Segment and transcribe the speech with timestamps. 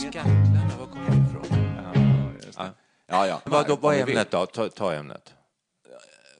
[0.00, 2.74] Skacklarna, var kommer det ifrån?
[3.06, 3.40] Ja, ja.
[3.44, 4.46] Vad, då, vad är ämnet då?
[4.46, 5.34] Ta, ta ämnet.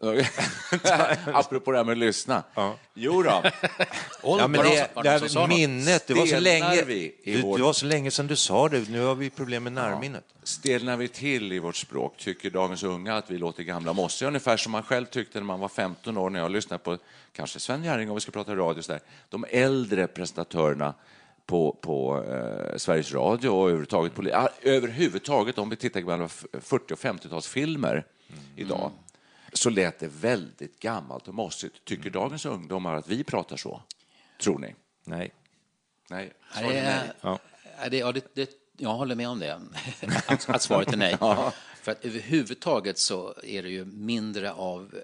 [1.32, 2.42] Apropå det här med att lyssna.
[2.94, 3.42] Jo då.
[4.22, 7.72] Ja, men det, det här minnet, det var, så länge, vi det, vårt- det var
[7.72, 8.88] så länge sedan du sa det.
[8.88, 10.24] Nu har vi problem med närminnet.
[10.42, 12.14] Stelnar vi till i vårt språk?
[12.18, 14.28] Tycker dagens unga att vi låter gamla mossiga?
[14.28, 16.98] Ungefär som man själv tyckte när man var 15 år, när jag lyssnade på
[17.32, 19.00] kanske Sven Jerring, om vi ska prata radio, så där.
[19.28, 20.94] de äldre presentatörerna
[21.50, 26.28] på, på eh, Sveriges Radio och överhuvudtaget, på, ah, överhuvudtaget om vi tittar på gamla
[26.28, 28.04] 40 och 50-talsfilmer
[28.56, 28.90] idag,
[29.52, 31.84] så lät det väldigt gammalt och mossigt.
[31.84, 33.82] Tycker dagens ungdomar att vi pratar så?
[34.42, 34.74] Tror ni?
[35.04, 35.32] Nej.
[36.10, 36.32] Nej.
[36.54, 37.10] Ja, Svaret det är nej.
[37.10, 37.38] är, ja.
[37.90, 39.54] Det, ja, det, det, jag håller med om det,
[40.26, 41.16] att, att svaret är nej.
[41.82, 44.94] För att överhuvudtaget så är det ju mindre av,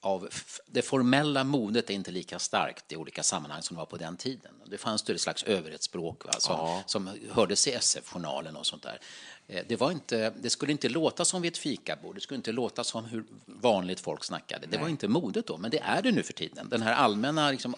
[0.00, 0.28] av...
[0.66, 4.16] Det formella modet är inte lika starkt i olika sammanhang som det var på den
[4.16, 4.52] tiden.
[4.66, 9.00] Det fanns det ett slags överhetsspråk va, som, som hördes i SF-journalen och sånt där.
[9.46, 12.52] Eh, Det, var inte, det skulle inte låta som vid ett fikabord, det skulle inte
[12.52, 14.66] låta som hur vanligt folk snackade.
[14.66, 16.68] Det var inte modet då, men det är det nu för tiden.
[16.68, 17.74] Den här allmänna liksom,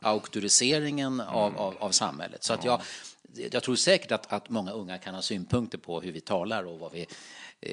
[0.00, 2.44] avauktoriseringen av, av, av samhället.
[2.44, 2.80] Så att jag,
[3.50, 6.78] jag tror säkert att, att många unga kan ha synpunkter på hur vi talar och
[6.78, 7.06] vad vi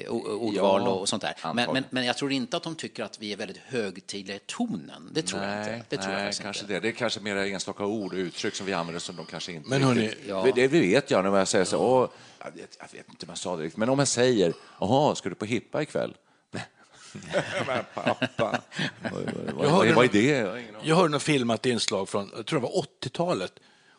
[0.08, 1.52] ordval Ja, och sånt där.
[1.54, 4.40] Men, men, men jag tror inte att de tycker att vi är väldigt högtidliga i
[4.46, 5.10] tonen.
[5.12, 5.86] Det tror jag Nej, inte.
[5.88, 6.74] Det tror jag nej faktiskt kanske inte.
[6.74, 6.80] det.
[6.80, 9.68] Det är kanske mer enstaka ord och uttryck som vi använder som de kanske inte
[9.68, 10.46] Men hörni, ja.
[10.54, 11.78] det, vet jag när jag säger så.
[11.78, 12.08] Åh,
[12.38, 15.14] jag, vet, jag vet inte om jag sa det riktigt, men om jag säger jaha,
[15.14, 16.14] ska du på hippa ikväll?
[17.66, 18.60] men pappa,
[19.02, 20.28] vad, vad, vad, hörde vad är det?
[20.28, 20.88] Jag har ingen aning.
[20.88, 23.52] Jag hörde något filmat inslag från, jag tror det var 80-talet.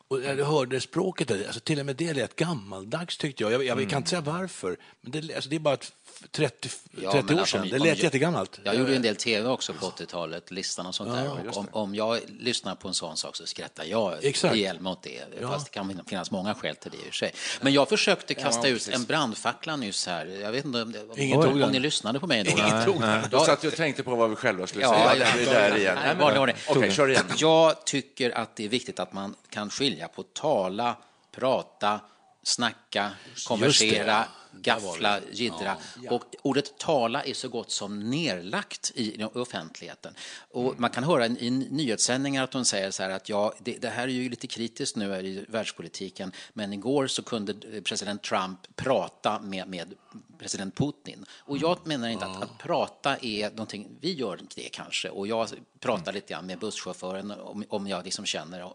[0.07, 3.51] Och när jag hörde språket, alltså till och med det lät gammaldags tyckte jag.
[3.51, 5.93] Jag, jag kan inte säga varför, men det, alltså det är bara ett
[6.23, 6.69] f- 30,
[7.01, 7.61] Ja, 30 men år alltså, sedan.
[7.63, 8.59] om- Det om lät jag- jättegammalt.
[8.63, 11.47] Jag gjorde en del tv också på 80-talet, listan och sånt där.
[11.49, 14.55] Och om, om jag lyssnar på en sån sak så skrattar jag Exakt.
[14.55, 15.23] ihjäl mig åt det.
[15.41, 17.33] Fast det kan finnas många skäl till det i och för sig.
[17.61, 20.25] Men jag försökte kasta ut en brandfackla nyss här.
[20.25, 22.51] Jag vet inte om, det, Ingen om, om ni lyssnade på mig då.
[22.51, 23.01] Ingen tog.
[23.31, 25.25] Då satt jag och tänkte på vad vi själva skulle Ja, säga.
[25.27, 25.97] ja, det är där igen.
[26.03, 26.55] Nej, men- var det.
[26.69, 27.25] Okej, kör igen.
[27.37, 30.95] Jag tycker att det är viktigt att man kan skilja på tala,
[31.35, 31.99] prata,
[32.43, 33.11] snacka,
[33.47, 34.25] konversera,
[34.61, 35.77] gaffla, jiddra.
[36.09, 40.13] Och ordet tala är så gott som nerlagt i offentligheten.
[40.51, 43.89] Och man kan höra i nyhetssändningar att de säger så här att ja, det, det
[43.89, 49.39] här är ju lite kritiskt nu i världspolitiken, men igår så kunde president Trump prata
[49.39, 49.93] med, med
[50.39, 51.25] president Putin.
[51.39, 55.49] Och jag menar inte att, att prata är någonting, vi gör det kanske, och jag
[55.79, 58.67] pratar lite grann med busschauffören om, om jag liksom känner eh,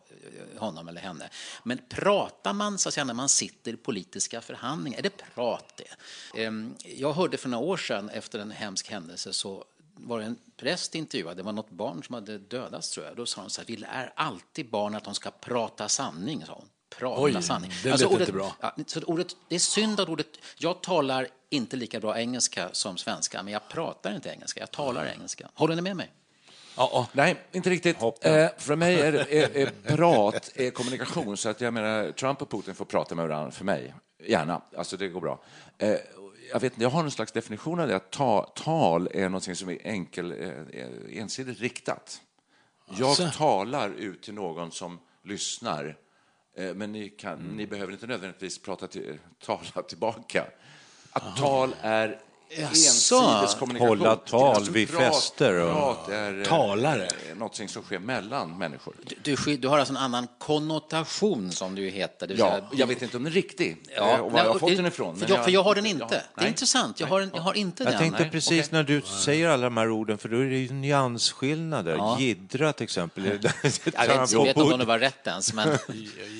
[0.57, 1.31] honom eller henne.
[1.63, 5.83] Men pratar man så att säga när man sitter i politiska förhandlingar, är det prat
[6.35, 6.43] det?
[6.43, 10.39] Ehm, Jag hörde för några år sedan efter en hemsk händelse så var det en
[10.57, 13.17] präst intervjuad, det var något barn som hade dödats tror jag.
[13.17, 16.53] Då sa hon så här, vi lär alltid barn att de ska prata sanning, sa
[16.53, 16.69] hon.
[16.99, 17.71] Prata Oj, sanning.
[17.71, 18.57] Alltså, det lät ordet, inte bra.
[18.61, 20.27] Ja, så ordet, det är synd att ordet...
[20.59, 24.61] Jag talar inte lika bra engelska som svenska, men jag pratar inte engelska.
[24.61, 25.49] Jag talar engelska.
[25.55, 26.13] Håller ni med mig?
[26.77, 27.07] Ja, ja.
[27.13, 28.03] Nej, inte riktigt.
[28.03, 32.51] Eh, för mig är, är, är prat är kommunikation, så att jag menar, Trump och
[32.51, 33.95] Putin får prata med varandra, för mig.
[34.27, 35.41] Gärna, alltså det går bra.
[35.79, 35.97] Eh,
[36.53, 39.57] jag, vet, inte, jag har någon slags definition av det, att ta, tal är något
[39.57, 42.21] som är enkel, eh, ensidigt riktat.
[42.99, 43.31] Jag Alltså.
[43.39, 45.97] talar ut till någon som lyssnar,
[46.75, 47.57] men ni, kan, Mm.
[47.57, 50.45] ni behöver inte nödvändigtvis prata till, tala tillbaka.
[51.13, 53.99] Att tal är ensides kommunikation.
[53.99, 57.09] Hålla tal Alltså, vid fester och- Prat är eh, Talare.
[57.37, 58.95] någonting som sker mellan människor.
[59.23, 62.27] Du, du, du har alltså en annan konnotation, som ju heter.
[62.27, 64.53] Det Ja, säga- jag vet inte om den är riktig Ja, eh, och var jag
[64.53, 65.17] har fått den ifrån.
[65.17, 66.07] För jag, för jag har den inte.
[66.11, 67.01] Ja, det är intressant.
[67.01, 67.99] Jag har, en, jag har inte Jag den.
[68.01, 68.31] tänkte nej.
[68.31, 68.69] precis Okej.
[68.71, 71.95] när du säger alla de här orden, för då är det ju nyansskillnader.
[71.97, 72.17] Ja.
[72.21, 73.25] Jiddra till exempel.
[73.27, 75.69] Jag vet, jag vet inte om det var rätt ens, men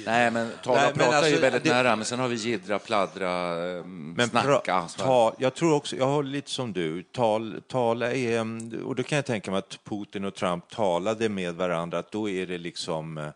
[0.07, 2.29] Nej, men tala Nej, och prata är ju alltså, väldigt det- nära, men sen har
[2.29, 3.31] vi jiddra, pladdra,
[3.79, 4.63] eh, Men snacka.
[4.63, 8.41] pra, ta, jag tror också, jag har lite som du, tal, tala är,
[8.85, 12.29] och då kan jag tänka mig att Putin och Trump talade med varandra, att då
[12.29, 13.29] är det liksom, eh,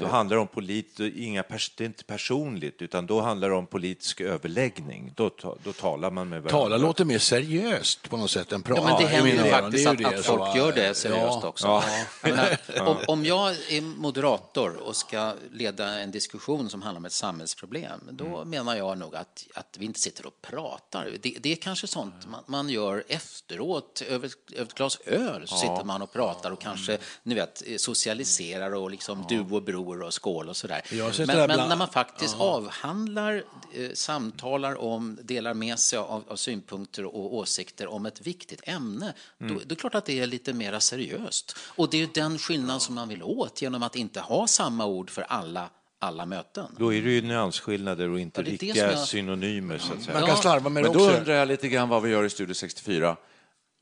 [0.00, 3.54] då handlar det om polit, inga pers, det är inte personligt, utan då handlar det
[3.54, 5.12] om politisk överläggning.
[5.16, 5.30] Då,
[5.64, 6.50] då talar man med varandra.
[6.64, 8.80] Tala låter mer seriöst på något sätt än prata.
[8.80, 11.38] Ja, men det händer ju faktiskt Det är att, det, att folk gör det seriöst
[11.42, 11.48] ja.
[11.48, 11.82] också.
[12.22, 12.56] Jag menar,
[12.88, 18.00] om, om jag är moderator och ska leda en diskussion som handlar om ett samhällsproblem,
[18.10, 18.50] då Mm.
[18.50, 21.10] menar jag nog att, att vi inte sitter och pratar.
[21.22, 25.56] Det, det är kanske sånt man, man gör efteråt, över, över ett glas öl, så
[25.56, 30.14] sitter man och pratar och kanske ni vet, socialiserar och liksom du och bror och
[30.14, 30.82] skål och sådär.
[30.90, 33.44] Men, det men bland- när man faktiskt avhandlar,
[33.74, 39.14] eh, samtalar om, delar med sig av, av synpunkter och åsikter om ett viktigt ämne,
[39.40, 39.52] Mm.
[39.52, 41.56] då, då är det klart att det är lite mer seriöst.
[41.60, 44.86] Och det är ju den skillnad som man vill åt genom att inte ha samma
[44.86, 45.68] ord för alla,
[45.98, 46.66] alla möten.
[46.78, 50.02] Då är det ju nyansskillnader och inte Ja, det det riktiga jag- synonymer, så att
[50.02, 50.18] säga.
[50.20, 51.18] Man kan slarva med det Men då också.
[51.18, 53.16] undrar jag lite grann vad vi gör i Studio 64.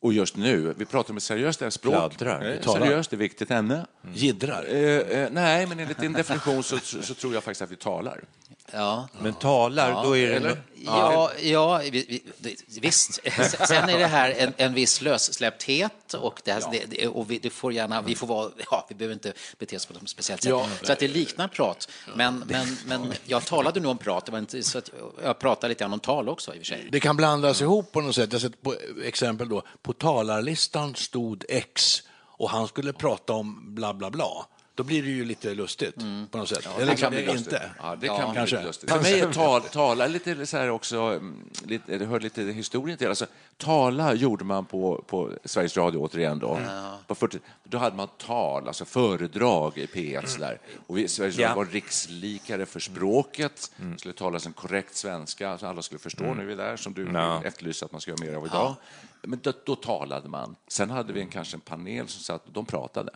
[0.00, 1.94] Och just nu, vi pratar om ett seriöst språk.
[1.94, 2.50] Pladdrar.
[2.50, 2.72] Eh.
[2.72, 3.86] Seriöst, det är viktigt ämne.
[4.14, 4.64] Jiddrar.
[4.68, 7.76] Eh, eh, nej, men enligt din definition så, så, så tror jag faktiskt att vi
[7.76, 8.24] talar.
[8.72, 9.08] Ja.
[9.20, 10.36] Men talar, då är det...
[10.36, 10.62] eller?
[10.84, 13.20] Ja, ja vi, vi, det- visst.
[13.68, 17.38] Sen är det här en, en viss lössläppthet och, det, här, det, det, och vi,
[17.38, 20.42] det får gärna, vi får vara, ja, vi behöver inte bete oss på något speciellt
[20.42, 20.50] sätt.
[20.50, 20.68] Ja.
[20.82, 21.88] Så att det liknar prat.
[22.14, 24.90] Men, men, men jag talade nu om prat, det var inte så att
[25.24, 26.88] jag pratade lite grann om tal också i och för sig.
[26.92, 28.32] Det kan blandas ihop på något sätt.
[28.32, 28.74] Jag sett på
[29.04, 32.02] exempel då, på talarlistan stod X
[32.38, 34.46] och han skulle prata om bla bla bla.
[34.76, 35.94] Då blir det ju lite lustigt
[36.30, 36.68] på något sätt.
[36.76, 37.32] Eller Det kan bli inte.
[37.32, 37.58] lustigt.
[37.82, 38.62] Ja, det Ja, kan bli kanske.
[38.62, 38.90] lustigt.
[38.90, 42.98] För mig är tal, tala lite så här också, mm, lite, det hör lite historien
[42.98, 43.08] till.
[43.08, 43.26] Alltså,
[43.56, 46.60] tala gjorde man på, på Sveriges Radio återigen då.
[47.06, 50.58] På 40, då hade man tal, alltså föredrag i P1 så där.
[50.86, 51.54] Och vi, Sveriges Radio Ja.
[51.54, 53.72] var rikslikare för språket.
[53.76, 56.94] Det skulle talas en korrekt svenska, så alla skulle förstå nu är vi där, som
[56.94, 57.42] du Ja.
[57.44, 58.74] efterlyser att man ska göra mer av idag.
[59.22, 60.56] Men då, då talade man.
[60.68, 63.12] Sen hade vi en, kanske en panel som satt, de pratade.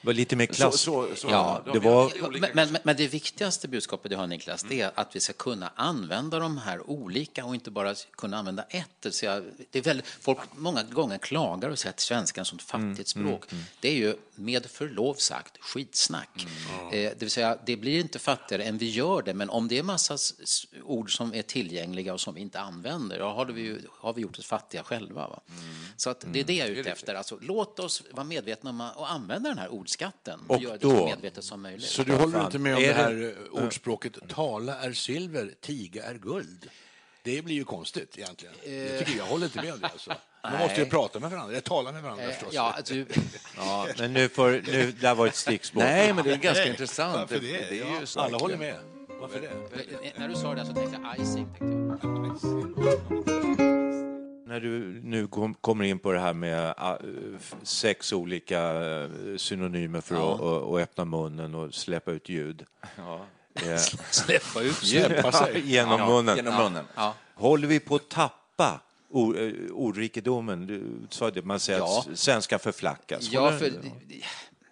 [0.00, 0.80] Det var lite mer Så, klass...
[0.80, 4.62] så, så, Ja, då det var- Men, men, men det viktigaste budskapet jag har Niklas,
[4.68, 8.62] det är att vi ska kunna använda de här olika och inte bara kunna använda
[8.62, 8.88] ett.
[9.02, 12.48] Vill säga, det är väldigt, folk många gånger klagar och säger att svenska är ett
[12.48, 13.44] sånt fattigt språk.
[13.80, 16.46] Det är ju med förlov sagt skitsnack.
[16.82, 19.78] Eh, det vill säga, det blir inte fattigare än vi gör det, men om det
[19.78, 20.16] är massa
[20.84, 24.22] ord som är tillgängliga och som vi inte använder, då har, vi, ju, har vi
[24.22, 25.28] gjort oss fattiga själva.
[25.28, 25.40] Va?
[25.96, 27.14] Så att det är det jag är ute efter.
[27.14, 30.78] Alltså, låt oss vara medvetna om att använda den här ordskatten och, Och göra det
[30.78, 31.88] då- så medvetet som möjligt.
[31.88, 35.50] Så du håller inte med om Är det det- här eh, ordspråket tala är silver,
[35.60, 36.68] tiga är guld?
[37.22, 38.54] Det blir ju konstigt egentligen.
[38.64, 39.86] Jag, tycker jag håller inte med om det.
[39.86, 40.12] Alltså.
[40.42, 40.90] Man måste ju Nej.
[40.90, 42.54] prata med varandra, eller tala med varandra Eh, förstås.
[42.54, 43.06] Ja, du,
[43.56, 44.50] Ja, men nu får...
[44.72, 45.80] Nu, där var ett stickspår.
[45.80, 47.16] Nej, men det är ganska intressant.
[47.16, 47.68] Varför det?
[47.68, 48.76] är ju ja, alla håller med.
[49.20, 50.18] Varför det?
[50.18, 51.48] när du sa det så tänkte jag icing.
[51.58, 52.06] Tänkte
[53.62, 53.77] jag.
[54.48, 56.96] När du nu kom, kommer in på det här med ah,
[57.62, 62.64] sex olika eh, synonymer för att och, och öppna munnen och släppa ut ljud.
[63.54, 63.76] Eh,
[64.10, 65.60] Släppa ut sig.
[65.64, 66.36] genom munnen.
[66.36, 66.84] Genom munnen.
[66.94, 67.14] Ja.
[67.34, 68.80] Håller vi på att tappa
[69.14, 70.66] eh, ordrikedomen?
[70.66, 72.04] Du sa det, man säger Ja.
[72.10, 73.32] att svenska förflackas.
[73.32, 73.72] Ja, för,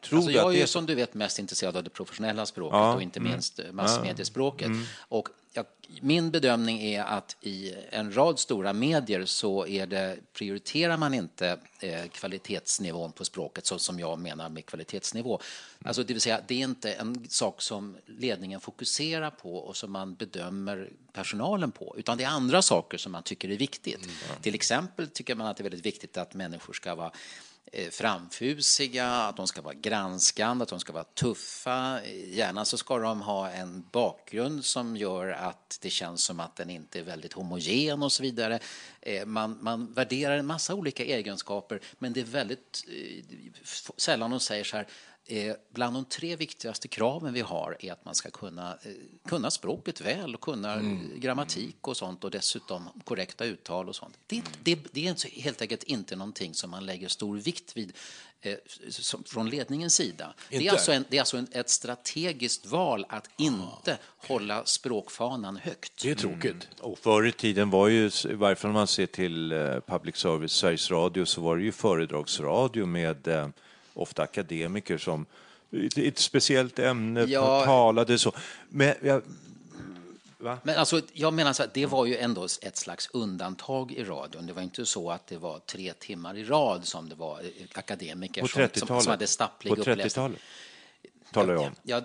[0.08, 2.76] Tror alltså jag är det ju som du vet mest intresserad av det professionella språket
[2.76, 3.32] Ja, och inte mm.
[3.32, 4.70] minst eh, massmediespråket.
[4.98, 5.66] Och jag,
[6.00, 11.58] min bedömning är att i en rad stora medier så är det, prioriterar man inte
[11.80, 15.40] eh, kvalitetsnivån på språket så som jag menar med kvalitetsnivå.
[15.84, 19.92] Alltså det vill säga, det är inte en sak som ledningen fokuserar på och som
[19.92, 24.08] man bedömer personalen på, utan det är andra saker som man tycker är viktigt.
[24.42, 27.12] Till exempel tycker man att det är väldigt viktigt att människor ska vara
[27.72, 32.00] Eh, framfusiga, att de ska vara granskande, att de ska vara tuffa.
[32.26, 36.70] Gärna så ska de ha en bakgrund som gör att det känns som att den
[36.70, 38.58] inte är väldigt homogen och så vidare.
[39.00, 43.24] Eh, man, man värderar en massa olika egenskaper men det är väldigt eh,
[43.96, 44.86] sällan de säger så här
[45.72, 48.90] bland de tre viktigaste kraven vi har är att man ska kunna, eh,
[49.28, 50.82] kunna språket väl och kunna eh,
[51.16, 54.18] grammatik och sånt och dessutom korrekta uttal och sånt.
[54.26, 57.92] Det, det, det är helt enkelt inte någonting som man lägger stor vikt vid
[58.40, 58.54] eh,
[58.88, 60.34] som, från ledningens sida.
[60.48, 60.66] Det Inte?
[60.66, 66.02] är alltså, en, det är alltså en, ett strategiskt val att inte hålla språkfanan högt.
[66.02, 66.68] Det är tråkigt.
[66.80, 70.16] Och förr i tiden var ju, i varje fall om man ser till eh, public
[70.16, 73.48] service, Sveriges Radio, så var det ju föredragsradio med eh,
[73.96, 75.26] ofta akademiker som
[75.70, 77.64] i ett speciellt ämne Ja.
[77.64, 78.32] talade så.
[78.68, 79.22] Men jag,
[80.38, 84.46] Men alltså, jag menar så att det var ju ändå ett slags undantag i radion.
[84.46, 87.46] Det var inte så att det var tre timmar i rad som det var eh,
[87.74, 89.02] akademiker på som, som, 30-talet.
[89.04, 90.04] som hade stapplig På uppläsning.
[90.06, 90.38] 30-talet
[91.32, 91.74] talar jag om.
[91.82, 92.02] Ja,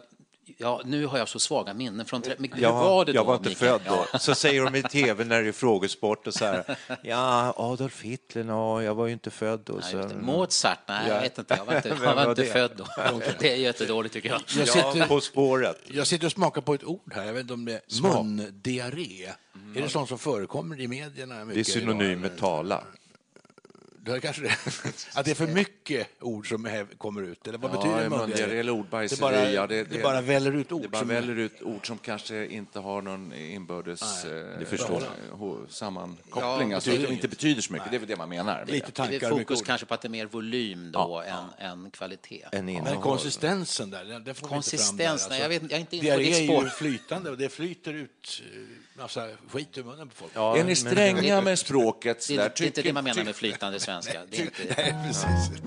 [0.58, 2.22] ja, nu har jag så svaga minnen från...
[2.22, 3.18] tre- Men hur Jag, var det då?
[3.18, 3.80] jag var inte Mikael?
[3.80, 4.20] född då.
[4.20, 6.78] Så säger de i tv när det är frågesport och så här.
[7.04, 9.74] Ja, Adolf Hitler, no, jag var ju inte född då.
[9.74, 10.16] Nej, Så, det.
[10.16, 10.80] Mozart?
[10.88, 11.22] Nej, jag Ja.
[11.22, 11.56] vet inte.
[11.58, 12.86] Jag var inte, jag var var inte född då.
[13.40, 14.42] Det är jättedåligt tycker jag.
[14.58, 15.78] Jag ja, sitter, På spåret.
[15.88, 19.26] jag sitter och smakar på ett ord här, jag vet inte om det är mundiarré.
[19.76, 21.36] Är det sånt som förekommer i medierna?
[21.36, 22.84] Det är mycket synonym idag, med tala.
[24.04, 24.50] Det är kanske det.
[25.14, 28.60] Att det är för mycket ord som är, kommer ut, eller vad Ja, betyder mundiaré?
[28.60, 30.82] eller ordbajseri, Det bara, ja, det, det- det- bara väller ut ord.
[30.82, 34.26] Det bara som- väller ut ord som kanske inte har någon inbördes
[34.66, 37.92] förstår eh, ho- sammankoppling, Ja, alltså betyder inte betyder så mycket.
[37.92, 38.60] Det är väl det man menar.
[38.60, 38.92] med Lite det.
[38.92, 42.46] tankar, Det är fokus kanske på att det är mer volym då än, än kvalitet.
[42.52, 45.08] En Men konsistensen där, den- det får vi inte fram där.
[45.08, 46.64] Konsistens, nej, jag vet- jag är inte inne på ditt är spår.
[46.64, 50.32] ju flytande och det flyter ut eh, massa skit ur munnen på folk.
[50.36, 52.26] Ja, Är ni men- stränga med språket?
[52.28, 52.52] Det är, där?
[52.58, 54.22] det är inte det man menar tycker- med flytande svenska.
[54.30, 55.62] Det är inte, Nej, precis.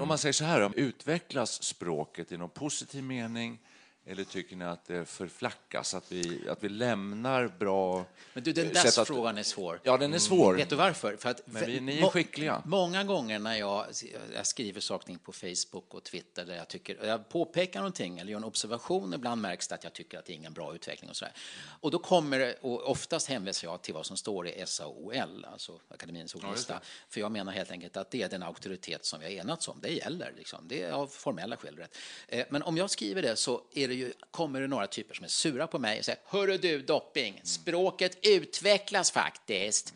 [0.00, 3.58] Om man säger så här, utvecklas språket i någon positiv mening
[4.06, 8.04] eller tycker ni att det förflackas, att vi, att vi lämnar bra
[8.34, 9.80] men du, den sätt där att- frågan är svår.
[9.82, 10.54] Ja, den är svår.
[10.54, 11.16] Vet du varför?
[11.16, 12.62] För att Men vi- ni är skickliga.
[12.66, 13.86] Många gånger när jag,
[14.34, 18.38] jag skriver saker på Facebook och Twitter där jag tycker, jag påpekar någonting eller gör
[18.38, 21.16] en observation, ibland märks det att jag tycker att det är ingen bra utveckling och
[21.16, 21.34] sådär.
[21.80, 25.80] Och då kommer det, och oftast hänvisar jag till vad som står i SAOL, alltså
[25.88, 26.80] Akademins ordlista.
[27.08, 29.78] För jag menar helt enkelt att det är den auktoritet som vi har enats om.
[29.82, 30.68] Det gäller, liksom.
[30.68, 31.96] det är av formella skäl rätt.
[32.28, 35.24] Eh, Men om jag skriver det så är det ju, kommer det några typer som
[35.24, 39.94] är sura på mig och säger Hörru du Dopping, språket utvecklas faktiskt.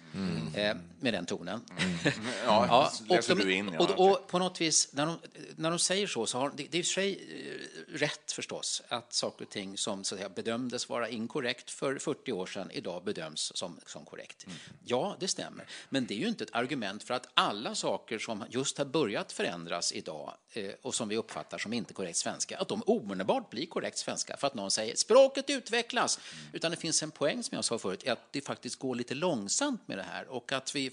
[0.55, 1.61] Eh, Med den tonen.
[2.47, 3.79] Ja, läser och, de, du in, ja.
[3.79, 5.19] och, och på något vis, när de,
[5.57, 7.21] när de säger så, så har det, det är i och för sig
[7.97, 12.33] rätt förstås att saker och ting som så att säga, bedömdes vara inkorrekt för 40
[12.33, 14.47] år sedan idag bedöms som, som korrekt.
[14.47, 14.59] Mm.
[14.85, 15.67] Ja, det stämmer.
[15.89, 19.33] Men det är ju inte ett argument för att alla saker som just har börjat
[19.33, 23.67] förändras idag eh, och som vi uppfattar som inte korrekt svenska, att de omedelbart blir
[23.67, 26.19] korrekt svenska för att någon säger språket utvecklas.
[26.19, 26.55] Mm.
[26.55, 29.89] Utan det finns en poäng som jag sa förut, att det faktiskt går lite långsamt
[29.89, 30.91] med det här och att vi,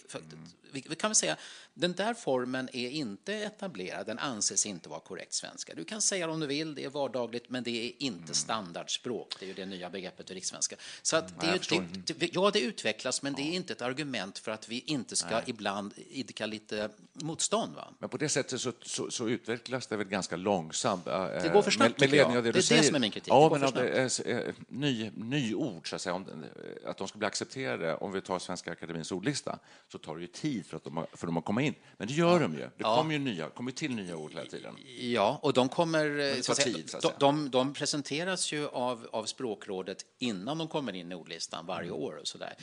[0.71, 1.37] vi, vi kan väl säga
[1.73, 5.73] den där formen är inte etablerad, den anses inte vara korrekt svenska.
[5.75, 9.35] Du kan säga om du vill, det är vardagligt, men det är inte standardspråk.
[9.39, 10.75] Det är ju det nya begreppet i rikssvenska.
[11.01, 11.59] Så att det, är
[12.05, 15.15] det, det, ja, det utvecklas, men det är inte ett argument för att vi inte
[15.15, 17.75] ska ibland idka lite motstånd.
[17.75, 17.87] Va?
[17.99, 21.07] Men på det sättet så, så, så utvecklas det väl ganska långsamt.
[21.07, 22.83] eh, Det går för snabbt, med, med ledning av det, Det är du det säger.
[22.83, 23.29] som är min kritik.
[23.33, 26.45] Ja, men för är, är, ny, nyord, så att säga, om, den-
[26.85, 29.59] att de ska bli accepterade, om vi tar Svenska Akademins ordlista,
[29.91, 31.73] så tar det ju tid för, att de, har- för dem att komma in.
[31.97, 32.69] Men det gör de ju.
[32.77, 34.75] Det kommer ju nya, kommer till nya ord hela tiden.
[34.99, 36.41] Ja, och de kommer...
[36.73, 41.11] så tid, så att de, de, presenteras ju av, av språkrådet innan de kommer in
[41.11, 42.03] i ordlistan varje Mm.
[42.03, 42.55] år och sådär.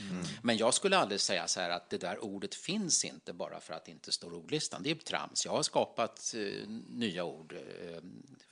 [0.43, 3.75] Men jag skulle aldrig säga så här att det där ordet finns inte bara för
[3.75, 4.83] att det inte står i ordlistan.
[4.83, 5.45] Det är trams.
[5.45, 7.53] Jag har skapat eh, nya ord.
[7.53, 8.01] Eh,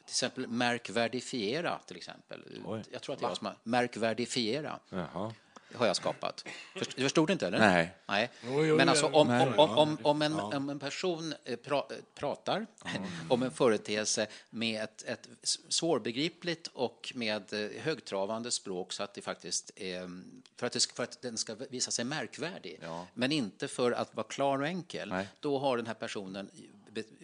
[0.08, 2.42] till exempel märkvärdifiera, till exempel.
[2.90, 3.56] Jag tror att det är jag som har...
[3.62, 4.78] Märkvärdifiera.
[4.88, 5.34] Jaha.
[5.74, 6.44] Har jag skapat.
[6.76, 7.58] Först, du förstod inte, eller?
[7.58, 7.94] Nej.
[8.06, 8.30] Nej.
[8.76, 11.84] Men alltså, ja, om, om, om, om, en, om en person eh, pra,
[12.14, 12.66] pratar
[13.28, 15.28] om en företeelse med ett, ett
[15.68, 20.08] svårbegripligt och med eh, högtravande språk så att det faktiskt eh,
[20.56, 22.80] för att, det, för att den ska visa sig märkvärdig,
[23.14, 25.28] men inte för att vara klar och enkel, Nej.
[25.40, 26.50] då har den här personen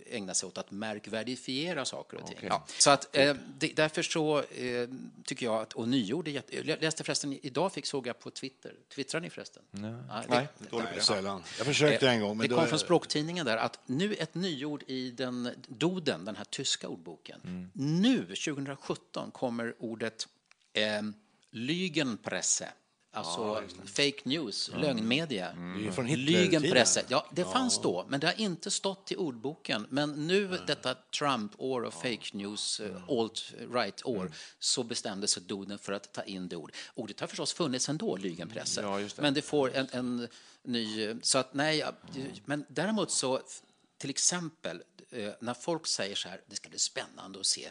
[0.07, 2.37] ägnat sig åt att märkvärdifiera saker och ting.
[2.37, 2.49] Okej.
[2.49, 2.65] Ja.
[2.79, 4.89] Så att, eh, det, därför så eh,
[5.25, 8.31] tycker jag att, och nyord är jätte, Jag läste förresten, idag fick såg jag på
[8.31, 9.63] Twitter, twittrar ni förresten?
[9.71, 9.93] Nej.
[10.29, 10.49] Nej.
[10.71, 11.43] Nej, sällan.
[11.59, 15.11] Jag försökte en gång, men det kom från språktidningen där att nu ett nyord i
[15.11, 17.71] den Doden, den här tyska ordboken.
[17.73, 20.29] Nu, 2017, kommer ordet
[20.73, 21.03] eh,
[21.51, 22.69] Lügenpresse.
[23.15, 25.53] Alltså fake news, lögnmedia.
[25.53, 26.63] Det är från Hitler-tiden.
[26.63, 27.05] Lügenpresse.
[27.09, 29.87] Ja, det fanns då, men det har inte stått i ordboken.
[29.91, 36.13] Men nu, detta Trump-år och fake news, eh, alt-right-år, så bestämde sig Doden för att
[36.13, 36.77] ta in det ordet.
[36.95, 38.83] Ordet har förstås funnits ändå, Lügenpresse.
[38.83, 39.19] Ja, det.
[39.23, 40.29] Men det får en, en
[40.63, 41.15] ny...
[41.23, 41.93] Så att nej, ja,
[42.45, 43.41] men däremot så,
[43.99, 47.71] till exempel, eh, när folk säger så här, det ska bli spännande att se eh,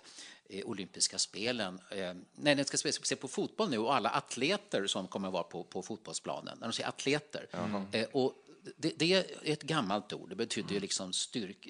[0.65, 1.79] olympiska spelen.
[1.91, 5.43] Eh, nej, ni ska se, på fotboll nu och alla atleter som kommer att vara
[5.43, 6.57] på, på fotbollsplanen.
[6.60, 7.48] När de säger atleter.
[7.91, 8.33] Eh, och
[8.77, 10.29] det, det, är ett gammalt ord.
[10.29, 11.67] Det betyder ju liksom styrk,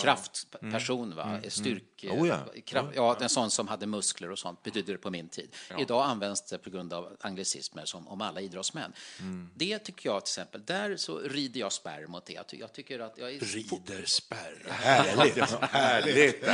[0.00, 1.40] kraftperson, va?
[1.48, 2.04] styrk...
[2.10, 2.38] Oh ja.
[2.64, 5.54] Kraft, ja, en sån som hade muskler och sånt betyder det på min tid.
[5.78, 8.92] Idag används det på grund av anglicismer som om alla idrottsmän.
[9.54, 12.32] Det tycker jag till exempel, där så rider jag spärr mot det.
[12.32, 14.66] Jag, ty- jag tycker att jag är Rider spärr.
[14.68, 15.50] Härligt.
[15.60, 16.44] Härligt!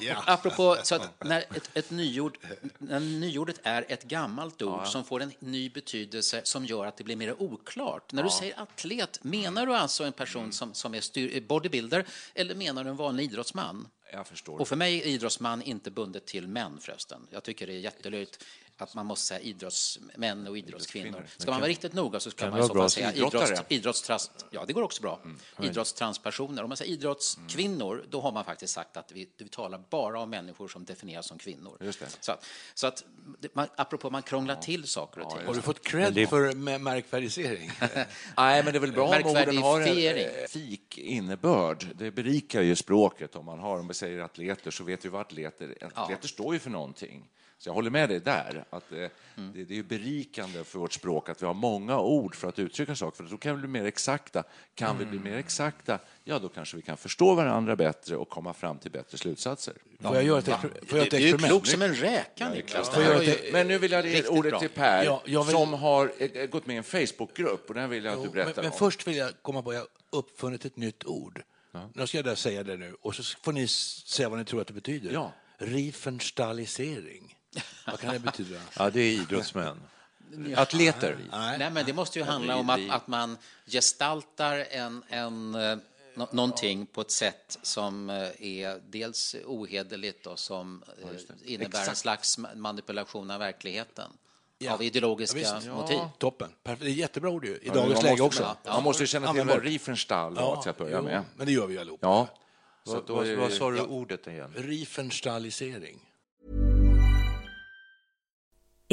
[0.00, 0.22] Ja.
[0.26, 2.38] Apropå, så att när ett, ett nyord,
[2.78, 7.04] när nyordet är ett gammalt ord som får en ny betydelse som gör att det
[7.04, 8.12] blir mer oklart.
[8.12, 12.54] När du säger atlet, menar du alltså en person som, som är styr, bodybuilder eller
[12.54, 13.88] menar du en vanlig idrottsman?
[14.12, 14.60] Jag förstår.
[14.60, 17.26] Och för mig är idrottsman inte bundet till män förresten.
[17.30, 18.44] Jag tycker det är jättelöjligt
[18.82, 21.26] att man måste säga idrottsmän och idrottskvinnor.
[21.36, 24.30] Ska man vara riktigt noga så ska Kan man i så fall säga idrotts, idrottstrans...
[24.50, 25.20] Ja, det går också bra.
[25.62, 26.62] Idrottstranspersoner.
[26.62, 30.30] Om man säger idrottskvinnor, då har man faktiskt sagt att vi, vi talar bara om
[30.30, 31.78] människor som definieras som kvinnor.
[31.80, 32.06] Just det.
[32.20, 33.04] Så att, så att
[33.52, 35.46] man, apropå man krånglar till saker och ting.
[35.46, 37.70] Har du fått cred för mä- märkvärdisering?
[38.36, 41.86] Nej, men det är väl bra om orden har en eh, fik innebörd.
[41.94, 43.36] Det berikar ju språket.
[43.36, 45.76] Om man har, om vi säger atleter, så vet vi vad atleter...
[45.94, 47.30] Atleter står ju för någonting.
[47.58, 48.64] Så jag håller med dig där.
[48.70, 48.98] Att eh,
[49.36, 49.52] Mm.
[49.54, 52.96] det, det är berikande för vårt språk att vi har många ord för att uttrycka
[52.96, 53.24] saker.
[53.24, 54.44] För då kan vi bli mer exakta.
[54.74, 55.32] Kan vi bli Mm.
[55.32, 59.18] mer exakta, ja, då kanske vi kan förstå varandra bättre och komma fram till bättre
[59.18, 59.74] slutsatser.
[60.00, 61.46] Får jag göra ett, får jag Du ett är ju experiment?
[61.50, 62.90] klok som en räka, Niklas.
[62.94, 64.60] Det jag ju- Men nu vill jag ge ordet bra.
[64.60, 67.68] till Per, Ja, jag vill- som har eh, gått med i en Facebookgrupp.
[67.68, 68.78] Och den vill jag att du berättar men, men om.
[68.78, 71.42] först vill jag komma på att jag har uppfunnit ett nytt ord.
[71.94, 74.66] Nu ska jag säga det nu och så får ni säga vad ni tror att
[74.66, 75.12] det betyder.
[75.12, 75.32] Ja.
[75.58, 77.34] Riefenstahlisering.
[77.86, 78.60] Vad kan det betyda?
[78.78, 79.80] Ja, det är idrottsmän.
[80.56, 81.18] Atleter.
[81.30, 85.76] Nej, men det måste ju handla om att, att man gestaltar en, en, eh,
[86.14, 91.96] nå- någonting på ett sätt som eh, är dels ohederligt och som eh, innebär en
[91.96, 94.10] slags ma- manipulation av verkligheten.
[94.70, 95.68] Av ideologiska Ja, visst.
[95.68, 95.98] motiv.
[96.18, 96.50] Toppen.
[96.62, 96.84] Perfekt.
[96.84, 98.56] Det är jättebra ord ju, i Ja, dagens man läge måste, också.
[98.66, 99.48] Man måste ju känna till.
[99.60, 101.22] Riefenstahl var till att börja jo, med.
[101.36, 102.06] men det gör vi allihopa.
[102.06, 102.28] Ja.
[102.84, 104.52] Så Vad, då vad, är- vad sa du ordet igen?
[104.56, 105.98] Riefenstahlisering.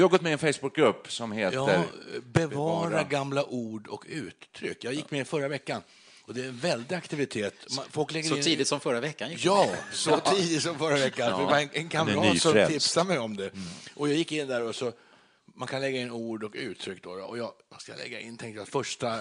[0.00, 1.56] Du har gått med i en Facebookgrupp som heter...
[1.56, 1.84] Ja,
[2.22, 3.02] bevara, Bevara.
[3.04, 4.84] gamla ord och uttryck.
[4.84, 5.82] Jag gick med förra veckan
[6.24, 7.54] och det är en väldig aktivitet.
[7.90, 8.42] Folk lägger Så in...
[8.42, 9.30] tidigt som förra veckan.
[9.30, 9.44] gick.
[9.44, 11.40] Ja, så tidigt som förra veckan.
[11.40, 13.50] Det var en, en kamrat som tipsade mig om det.
[13.94, 14.92] Och jag gick in där och så,
[15.54, 17.10] man kan lägga in ord och uttryck då.
[17.10, 18.36] Och jag, vad ska jag lägga in?
[18.36, 19.20] Tänkte jag, första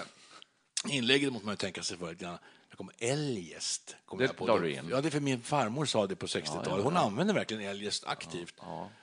[0.88, 2.38] Inlägget måste man ju tänka sig för lite grann.
[2.70, 3.96] Det kommer eljest.
[4.06, 4.46] Kommer Det jag på.
[4.48, 4.88] la du in.
[4.89, 6.84] Ja, det är för min farmor sa det på 60-talet.
[6.84, 8.56] Hon använde verkligen eljest aktivt.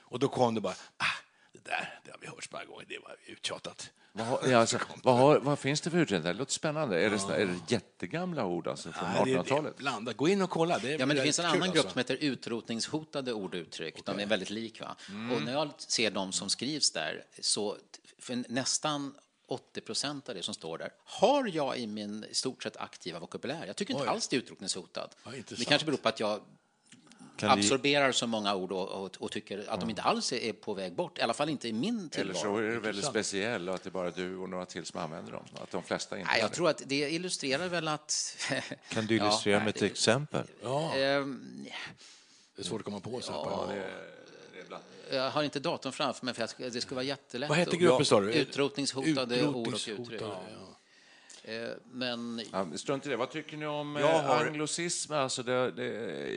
[0.09, 1.05] Och då kom det bara, ah,
[1.63, 3.91] det där, det har vi hört så många gånger, det var uttjatat.
[4.11, 6.33] Vad, alltså, vad, har, vad finns det för utredningar?
[6.33, 6.99] Det låter spännande.
[7.01, 9.63] Är, det, är det jättegamla ord alltså, från Nej, det är- 1800-talet?
[9.77, 10.17] det är blandat.
[10.17, 10.79] Gå in och kolla.
[10.79, 11.91] Det Ja, men det finns en kul, annan grupp alltså.
[11.91, 14.05] som heter utrotningshotade ord och uttryck.
[14.05, 14.81] De är väldigt lik.
[14.81, 14.95] Va?
[15.09, 15.31] Mm.
[15.31, 17.77] Och när jag ser de som skrivs där, så
[18.19, 19.13] för nästan
[19.47, 23.67] 80 procent av det som står där har jag i min stort sett aktiva vokabulär.
[23.67, 24.09] Jag tycker inte Oj.
[24.09, 25.09] alls det är utrotningshotad.
[25.23, 26.41] Ja, det kanske beror på att jag
[27.37, 30.53] Kan vi- absorberar så många ord och, och, och tycker att de inte alls är
[30.53, 31.17] på väg bort.
[31.17, 32.37] I alla fall inte i min Eller tillvaro.
[32.41, 34.99] så är det väldigt speciell och att det är bara du och några till som
[34.99, 35.43] använder dem.
[35.63, 36.55] Att de flesta inte Nej, jag det.
[36.55, 38.37] tror att det illustrerar väl att...
[38.89, 40.43] Kan du illustrera Ja, med ett exempel?
[40.95, 41.65] Ehm,
[42.55, 43.21] Det är svårt att komma på.
[43.21, 43.69] Så på
[45.11, 47.49] Jag har inte datorn framför mig, för det skulle vara jättelätt.
[47.49, 48.33] Vad hette gruppen, sa du?
[48.33, 50.21] Utrotningshotade ord och Utrotningshotade, uttryck.
[50.21, 50.27] Eh,
[51.91, 53.15] Men Ja, strunt i det.
[53.17, 55.13] Vad tycker ni om Jag eh, har- anglosism?
[55.13, 55.85] Alltså det, det,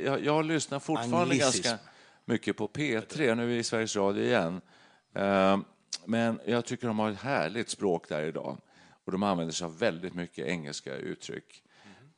[0.04, 1.62] jag, jag lyssnar fortfarande Anglicism.
[1.62, 1.78] ganska
[2.24, 3.34] mycket på P3.
[3.34, 4.60] Nu är vi i Sveriges Radio igen.
[5.14, 5.58] Eh,
[6.04, 8.58] Men jag tycker de har ett härligt språk där idag.
[9.04, 11.62] Och de använder sig av väldigt mycket engelska uttryck.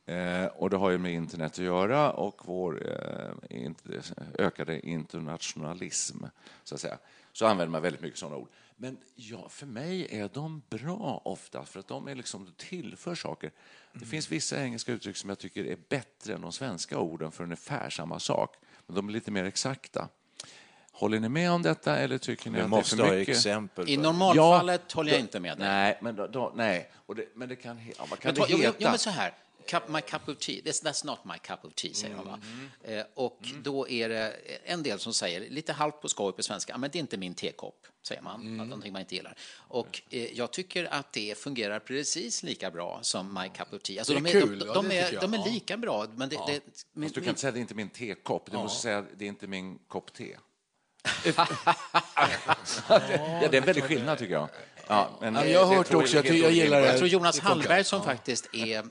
[0.05, 6.17] Eh, och det har ju med internet att göra och vår eh, int- ökade internationalism,
[6.63, 6.97] så att säga.
[7.33, 8.47] Så använder man väldigt mycket sådana ord.
[8.83, 13.15] Men ja, för mig är de bra ofta, för att de är liksom, de tillför
[13.15, 13.51] saker.
[13.93, 17.43] Det finns vissa engelska uttryck som jag tycker är bättre än de svenska orden för
[17.43, 18.55] ungefär samma sak.
[18.87, 20.09] Men de är lite mer exakta.
[20.91, 23.11] Håller ni med om detta eller tycker ni Vi att det är måste för ha
[23.13, 23.35] mycket?
[23.35, 23.89] exempel.
[23.89, 25.67] i normalfallet håller jag då- inte med dig.
[25.67, 26.91] Nej, men, då, då, nej.
[26.93, 28.63] Och det, men det kan, ja, vad kan Men det heta?
[28.67, 29.33] jo, jo, men så här.
[29.67, 30.61] Cup, my cup of tea.
[30.61, 32.15] That's, that's not my cup of tea, säger.
[32.15, 32.39] Va?
[32.83, 32.99] Mm.
[32.99, 36.73] Eh, och då är det en del som säger, lite halvt på skoj på svenska,
[36.75, 38.41] "Ah, men det är inte min tekopp, säger man.
[38.41, 38.59] Mm.
[38.59, 39.37] Att någonting man inte gillar.
[39.55, 43.99] Och eh, jag tycker att det fungerar precis lika bra som my cup of tea.
[44.01, 45.45] Alltså, Det är de är, kul, de, ja, de, det är, de är ja.
[45.45, 46.35] lika bra, men det...
[46.47, 46.61] det
[46.93, 48.51] men, Fast du kan inte säga att det är inte min tekopp.
[48.51, 50.35] Du måste säga att det är inte min kopp te.
[52.89, 54.49] ja, det är en väldig skillnad, tycker jag.
[54.87, 56.89] Ja, men Ja, det- jag har det hört också, jag jag gillar innebörd.
[56.89, 57.41] Jag tror Jonas det.
[57.41, 58.83] Hallberg som faktiskt är,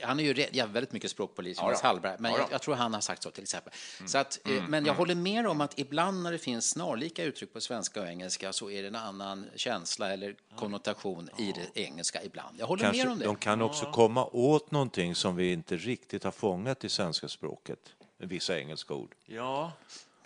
[0.00, 1.86] han är ju re- ja, väldigt mycket språkpolis, Jonas då.
[1.86, 3.72] Hallberg, men Ja, jag, jag tror han har sagt så till exempel.
[3.98, 4.08] Mm.
[4.08, 7.52] Så att, eh, men jag håller med om att ibland när det finns snarlika uttryck
[7.52, 12.22] på svenska och engelska så är det en annan känsla eller konnotation i det engelska
[12.22, 12.56] ibland.
[12.60, 13.24] Jag håller med Kanske, om det.
[13.24, 17.78] de kan också komma åt någonting som vi inte riktigt har fångat i svenska språket.
[18.18, 19.14] Vissa engelska ord.
[19.26, 19.72] Ja,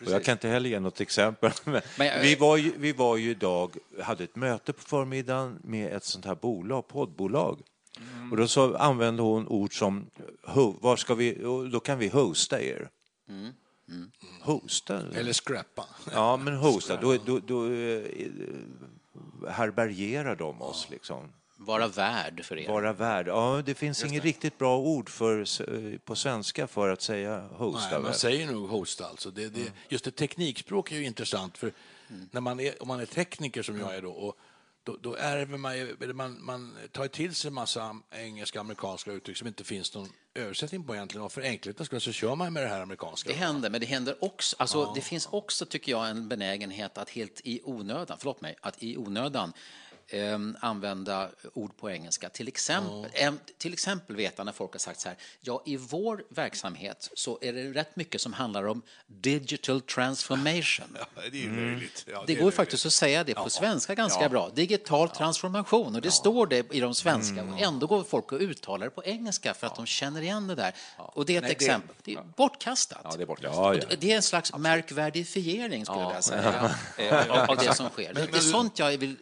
[0.07, 1.53] Och jag kan inte heller ge något exempel.
[1.65, 5.93] Men Men vi, var ju, vi var ju idag, hade ett möte på förmiddagen med
[5.93, 7.61] ett sånt här bolag, poddbolag.
[8.31, 10.11] Och då så använde hon ord som,
[10.81, 11.35] var ska vi,
[11.73, 12.89] då kan vi hosta er.
[14.41, 15.03] Hosta?
[15.15, 15.85] Eller scrappa.
[16.13, 18.03] Ja, men hosta, då, då, då eh,
[19.51, 21.33] härbärgerar de oss liksom.
[21.61, 22.69] Vara värd för er.
[22.69, 23.29] Vara värd.
[23.29, 27.91] Ja, det finns inget riktigt bra ord för, eh, på svenska för att säga hosta.
[27.91, 29.31] Nej, man säger nog host alltså.
[29.31, 31.73] Det, det, just det teknikspråk är ju intressant för
[32.31, 34.37] när man är, om man är tekniker som jag är då och
[34.89, 39.65] då, då ärver man, man, man tar till sig massa engelska amerikanska uttryck som inte
[39.65, 42.81] finns någon översättning på egentligen och för enkelhetens skull så kör man med det här
[42.81, 43.31] amerikanska.
[43.31, 47.11] Det händer, men det händer också, alltså, det finns också, tycker jag, en benägenhet att
[47.11, 49.53] helt i onödan, förlåt mig, att i onödan
[50.09, 52.29] eh, använda ord på engelska.
[52.29, 55.77] Till exempel, em, till exempel vet jag när folk har sagt så här, ja, i
[55.77, 60.97] vår verksamhet så är det rätt mycket som handlar om digital transformation.
[61.01, 62.05] Ja, det är ju löjligt.
[62.13, 64.51] Ja, Det är går faktiskt att säga det på svenska ganska bra.
[64.55, 65.95] Digital transformation.
[65.95, 67.43] Och det står det i de svenska.
[67.45, 70.55] Och ändå går folk och uttalar det på engelska för att de känner igen det
[70.55, 70.75] där.
[70.97, 71.97] Och det är ett Nej, det- exempel.
[72.05, 73.01] Det är bortkastat.
[73.05, 73.57] Ja, det är bortkastat.
[73.65, 73.85] Ja, ja.
[73.91, 77.89] det- Det är en slags märkvärdifiering, skulle jag vilja säga, eh, av- av det som
[77.91, 78.15] sker.
[78.15, 79.17] Det är sånt jag vill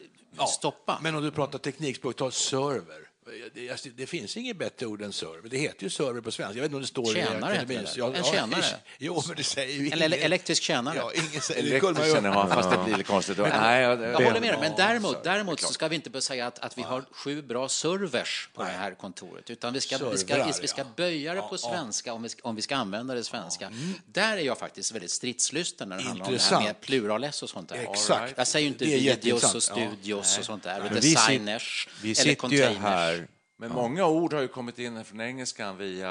[0.44, 0.98] stoppa.
[1.02, 3.05] Men om du pratar teknikspråk, ta server.
[3.54, 5.48] Det, alltså, det finns inget bättre ord än server.
[5.48, 6.56] Det heter ju server på svenska.
[6.58, 8.14] Jag vet inte om det står Tjänare i akademins- väl?
[8.14, 8.64] En tjänare?
[8.98, 10.96] Jo, men det säger ju En ingen- elektrisk tjänare.
[10.96, 11.68] Ja, ingen säger det.
[11.68, 13.38] Elektrisk jag, fast det blir lite konstigt.
[13.38, 16.20] Nej, ja, det- Jag håller med dig, men däremot, däremot så ska vi inte börja
[16.20, 19.98] säga att, att vi har sju bra servers på det här kontoret, utan vi ska,
[20.10, 20.86] vi ska, vi ska ja.
[20.96, 23.70] böja det på svenska om vi ska, om vi ska använda det svenska.
[24.06, 27.50] Där är jag faktiskt väldigt stridslysten när det handlar om det här med plural-s och
[27.50, 27.86] sånt där.
[27.90, 28.34] Exakt.
[28.36, 32.34] Jag säger ju inte videos och studios och sånt där, och Men designers vi eller
[32.34, 33.15] containers.
[33.58, 36.10] Men många ord har ju kommit in från engelskan via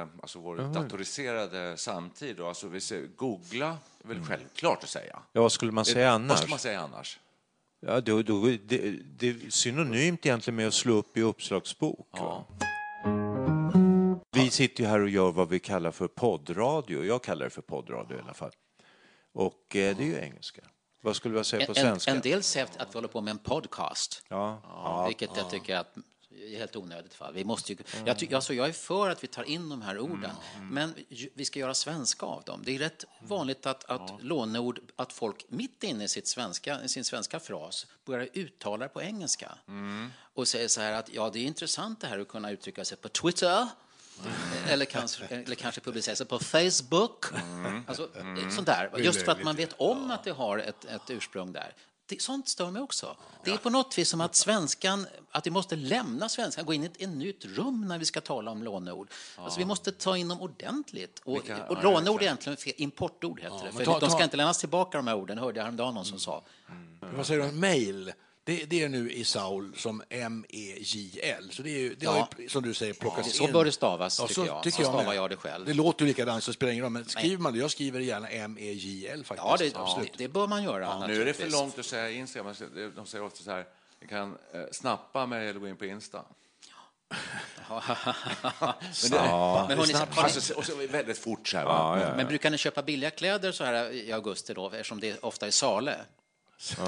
[0.00, 2.36] eh, alltså vår datoriserade samtid.
[2.36, 2.46] Då.
[2.48, 5.18] Alltså vi ser, googla är väl självklart att säga.
[5.32, 6.38] Ja, vad skulle man säga Vad annars?
[6.38, 7.18] ska man säga annars?
[7.80, 12.08] Ja, då, då, det, det är synonymt egentligen med att slå upp i uppslagsbok.
[12.18, 12.44] va?
[14.32, 17.04] Vi sitter ju här och gör vad vi kallar för poddradio.
[17.04, 18.52] Jag kallar det för poddradio i alla fall.
[19.32, 20.62] Och eh, det är ju engelska.
[21.02, 22.10] Vad skulle jag säga på En, en, svenska?
[22.10, 25.76] en del säger att vi håller på med en podcast, Ja, ja, vilket jag tycker
[25.76, 25.96] att
[26.58, 27.14] helt onödigt.
[27.14, 27.34] Fall.
[27.34, 29.98] Vi måste ju, jag, ty, alltså, jag är för att vi tar in de här
[29.98, 30.30] orden,
[30.70, 32.62] men ju- vi ska göra svenska av dem.
[32.64, 37.04] Det är rätt vanligt att, att låneord, att folk mitt inne i sitt svenska, sin
[37.04, 39.58] svenska fras börjar uttala det på engelska
[40.34, 42.96] och säger så här att ja, det är intressant det här att kunna uttrycka sig
[42.98, 43.68] på Twitter
[44.68, 47.24] eller kanske, eller kanske publicera sig på Facebook.
[47.86, 48.08] Alltså,
[48.54, 48.90] sånt där.
[48.98, 51.74] Just för att man vet om att det har ett, ett ursprung där.
[52.06, 53.16] Det, sånt stör mig också.
[53.44, 56.82] Det är på något vis som att svenskan, att vi måste lämna svenskan, gå in
[56.82, 59.08] i ett, ett nytt rum när vi ska tala om låneord.
[59.36, 61.20] Alltså, vi måste ta in dem ordentligt.
[61.24, 63.64] Och, Vilka- och ja, låneord är egentligen fel, importord, heter det.
[63.64, 65.94] men För ta- de ska ta- inte lämnas tillbaka, de här orden, hörde jag häromdagen
[65.94, 66.42] någon som sa.
[67.16, 67.52] Vad säger du?
[67.52, 68.12] Mail.
[68.44, 71.48] Det, det är nu i Saul som M-E-J-L.
[71.52, 73.52] Så det är ju, det har ju, som du säger, plockats Så in.
[73.52, 74.62] bör det stavas, Ja, tycker så jag.
[74.62, 75.14] tycker Så jag stavar med.
[75.16, 75.66] jag det själv.
[75.66, 76.92] Det låter ju likadant, så det spelar ingen roll.
[76.92, 79.44] Men skriver man det, jag skriver gärna M-E-J-L faktiskt.
[79.46, 80.12] Ja, det, Absolut.
[80.18, 81.06] det, det bör man göra.
[81.06, 82.54] Nu är det för långt att säga Instagram.
[82.96, 83.64] De säger ofta så här,
[84.00, 86.22] ni kan eh, snappa mig eller gå in på Insta.
[87.68, 89.18] Men, det,
[89.68, 91.64] Men hörni, har ni- alltså, och så väldigt fort så här.
[91.64, 92.12] Va?
[92.16, 95.50] Men brukar ni köpa billiga kläder så här i augusti då, eftersom det ofta är
[95.50, 95.96] Sale?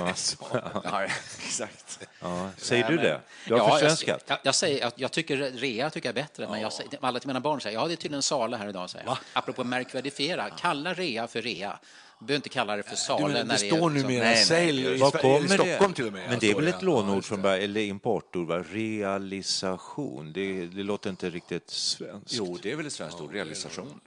[0.85, 1.05] Ja,
[1.47, 1.99] exakt.
[2.21, 2.51] Ja.
[2.57, 3.21] Säger du det?
[3.47, 4.25] Du har Ja, jag, försvenskat?
[4.27, 7.21] jag, jag, säger, jag, jag tycker rea tycker jag är bättre, men jag, säger- alla
[7.21, 8.91] till mina barn säger ja, det är tydligen Sale här idag.
[8.91, 9.19] Säger jag.
[9.33, 11.79] Apropå märkvärdifiera, kalla rea för rea.
[12.19, 13.29] Du behöver inte kalla det för Du, Sale.
[13.29, 15.97] men när det står liksom- numera sale i, Var Sverige- kommer i Stockholm det?
[15.97, 16.31] till och med.
[16.31, 18.65] Men det är väl ett Ja, lånord från början, eller importord, va?
[18.73, 20.33] realisation.
[20.33, 22.33] Det, det låter inte riktigt svenskt.
[22.33, 24.01] Jo, det är väl ett svenskt ord, realisation.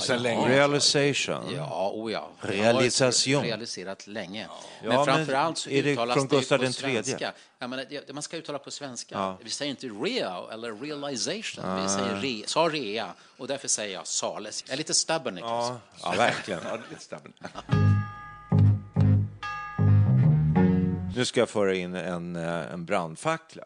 [0.00, 0.48] Sen länge.
[0.48, 1.54] Realization.
[1.54, 2.28] Ja, oh ja.
[2.40, 3.32] Realisation.
[3.32, 4.46] Jag har realiserat länge.
[4.82, 7.02] Ja, men framför allt så är det uttalas från det Gustav på den tredje?
[7.04, 7.32] svenska.
[7.58, 9.14] Jag menar, det- man ska uttala på svenska.
[9.14, 9.38] Ja.
[9.42, 11.82] Vi säger inte rea eller realization.
[11.82, 14.64] Vi säger re, sa rea och därför säger jag sales.
[14.66, 15.68] Jag är lite stubborn, Niklas.
[15.68, 16.60] Ja, ja verkligen.
[16.64, 17.32] Det lite stubborn.
[21.16, 23.62] Nu ska jag föra in en, eh, en brandfackla.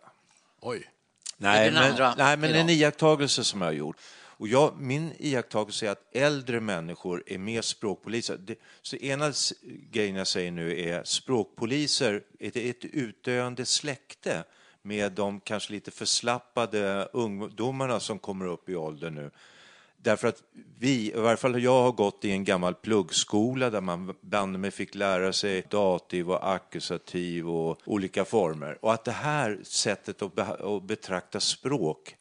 [0.61, 0.91] Oj.
[1.37, 3.97] Nej, men, nej, men en iakttagelse som jag har gjort.
[4.37, 8.37] Och jag, min iakttagelse är att äldre människor är mer språkpoliser.
[8.37, 9.33] Det, så ena
[9.91, 14.45] grejen jag säger nu är språkpoliser, är ett utdöende släkte
[14.83, 19.31] med de kanske lite förslappade ungdomarna som kommer upp i ålder nu.
[19.97, 20.43] Därför att
[20.79, 24.71] vi, i varje fall jag har gått i en gammal pluggskola där man banne mig
[24.71, 28.79] fick lära sig dativ och ackusativ och olika former.
[28.81, 32.17] Och att det här sättet att, att betrakta språk,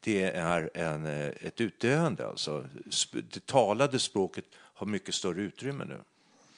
[0.00, 2.26] det är en, eh, ett utdöende.
[2.26, 2.66] Alltså.
[3.12, 5.98] Det talade språket har mycket större utrymme nu.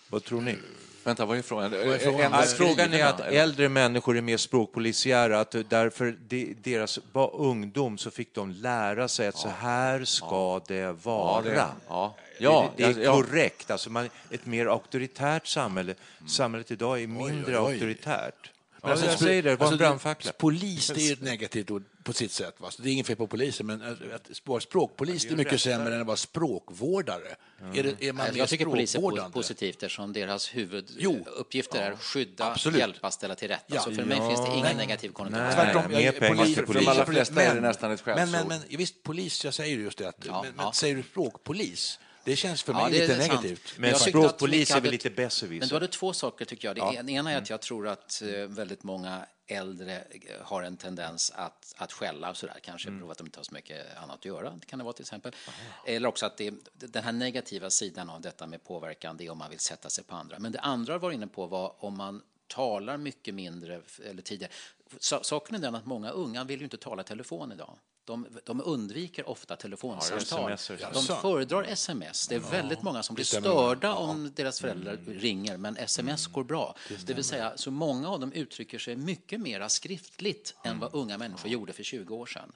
[0.09, 0.57] Vad tror ni?
[1.05, 1.73] Vänta, vad är frågan?
[1.73, 2.33] är frågan?
[2.33, 8.11] Alltså, är att äldre människor är mer språkpolisiära, att därför de, deras var ungdom så
[8.11, 11.43] fick de lära sig att så här ska det vara.
[11.43, 12.17] det- ja.
[12.39, 13.13] Ja, det, det är ja, ja.
[13.15, 13.71] korrekt.
[13.71, 15.95] Alltså man, ett mer auktoritärt samhälle.
[16.29, 17.73] Samhället idag är mindre oj.
[17.73, 18.35] auktoritärt.
[18.83, 20.33] Men Ja, jag alltså, säger det, det var alltså, en brandfackla.
[20.33, 22.55] Polis, det är ju ett negativt ord på sitt sätt.
[22.59, 22.71] Va?
[22.71, 25.61] Så det är inget fel på poliser, men att att vara språkpolis det är mycket
[25.61, 27.37] sämre än att vara språkvårdare.
[27.75, 32.45] Är, det, är man Jag, mer tycker polis är positivt eftersom deras huvuduppgifter är skydda,
[32.53, 32.79] Absolut.
[32.79, 33.65] hjälpa, ställa till rätta.
[33.75, 33.81] Ja.
[33.81, 35.45] Så för mig finns det ingen negativ konnotation.
[35.47, 35.55] Nej.
[35.73, 37.35] Tvärtom, mer jag- pengar polis- till För de allra polisen.
[37.35, 38.49] flesta är det nästan ett men, men, skällsord.
[38.49, 40.09] men visst, polis, jag säger just det.
[40.09, 40.65] Att, Ja, men, ja.
[40.65, 41.99] men säger du språkpolis?
[42.25, 43.43] Det känns för Ja, mig är lite sant.
[43.43, 43.75] negativt.
[43.79, 45.61] Men tyckte att språkpolis är väl lite besserwisser.
[45.61, 46.77] Men du hade två saker tycker jag.
[46.77, 50.77] Det en- ena är att jag tror att eh, väldigt många äldre eh, har en
[50.77, 52.59] tendens att, att skälla och sådär.
[52.63, 53.01] Kanske Mm.
[53.07, 54.51] på att de inte har så mycket annat att göra.
[54.51, 55.33] Det kan det vara till exempel.
[55.87, 59.39] Eller också att det, den här negativa sidan av detta med påverkan, det är om
[59.39, 60.39] man vill sätta sig på andra.
[60.39, 64.53] Men det andra jag var inne på var om man talar mycket mindre eller tidigare.
[65.01, 67.79] Sa- Saken är den att många unga vill ju inte tala telefon idag.
[68.05, 70.53] De, de undviker ofta telefonsamtal.
[70.53, 70.93] SMS -er.
[70.95, 72.29] de föredrar sms.
[72.29, 76.77] Det är väldigt många som blir störda om deras föräldrar ringer, men sms går bra.
[77.07, 81.19] Det, vill säga, så många av dem uttrycker sig mycket mera skriftligt än vad unga
[81.19, 82.53] människor gjorde för 20 år sedan.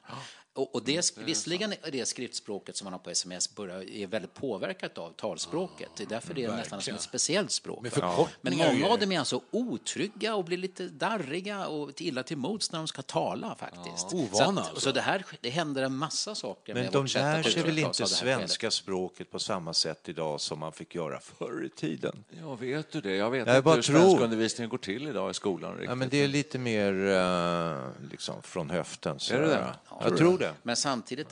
[0.56, 4.34] Och, och det, visserligen är det skriftspråket som man har på sms börjar, är väldigt
[4.34, 5.88] påverkat av talspråket.
[5.96, 7.78] Det är därför det är nästan som ett speciellt språk.
[7.82, 12.02] Men Men förkortningar många är- av dem är alltså otrygga och blir lite darriga och
[12.02, 14.12] illa till mods när de ska tala faktiskt.
[14.14, 14.80] ovana så, att, alltså.
[14.80, 18.06] så det här det händer en massa saker Men med de lär sig väl inte
[18.06, 22.24] svenska språket på samma sätt idag som man fick göra förr i tiden?
[22.40, 23.16] Ja, vet du det?
[23.16, 25.70] Jag vet Jag inte bara hur svenskundervisningen går till idag i skolan.
[25.72, 25.88] Riktigt.
[25.88, 29.20] Ja, men det är lite mer eh, liksom från höften.
[29.20, 29.54] Så Är det det?
[29.54, 29.74] där.
[30.00, 30.45] Jag tror det.
[30.62, 31.28] Men samtidigt,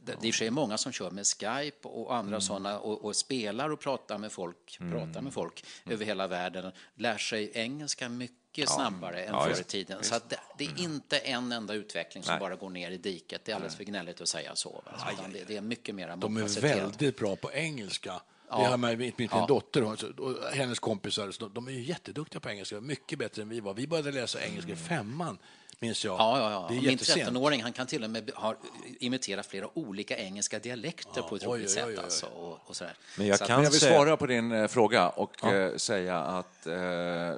[0.00, 2.40] det det är sig många som kör med Skype och andra Mm.
[2.40, 5.94] sådana och, och spelar och pratar med folk, pratar med folk Mm.
[5.94, 10.02] över hela världen, lär sig engelska mycket snabbare än Ja, förr i tiden.
[10.02, 12.40] Så att det, det är inte en enda utveckling som Nej.
[12.40, 13.44] bara går ner i diket.
[13.44, 14.82] Det är alldeles för gnälligt att säga så.
[14.86, 15.10] va?
[15.12, 18.12] Utan det, det är mycket mer De är väldigt bra på engelska.
[18.12, 18.20] Det
[18.54, 18.68] Ja.
[18.68, 19.46] har man, min, min Ja.
[19.48, 23.60] dotter och, hennes kompisar, de, de är ju jätteduktiga på engelska, mycket bättre än vi
[23.60, 23.74] var.
[23.74, 25.38] Vi började läsa engelska i femman.
[25.80, 26.14] Minns jag.
[26.20, 26.66] Ja, ja, ja.
[26.68, 27.22] Det är Min jättesent.
[27.36, 28.54] 13-åring han kan till och med ha,
[29.00, 31.84] imitera flera olika engelska dialekter på ett oj, roligt oj, oj, sätt.
[31.88, 31.96] oj.
[32.04, 32.94] Alltså, och, och sådär.
[33.18, 35.44] Men jag Så att- kan Men jag vill säga- svara på din eh, fråga och
[35.44, 36.72] eh, säga att eh,